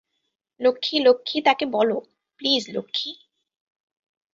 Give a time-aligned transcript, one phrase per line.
[0.59, 1.89] লক্ষ্মী, লক্ষ্মী তাকে বল,
[2.39, 3.11] প্লিজ, লক্ষ্মী।